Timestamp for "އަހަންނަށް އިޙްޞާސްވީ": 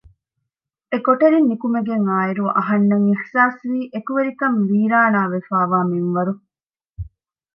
2.57-3.79